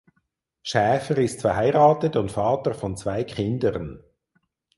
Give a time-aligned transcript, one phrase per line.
[0.63, 4.03] Schäfer ist verheiratet und Vater von zwei Kindern.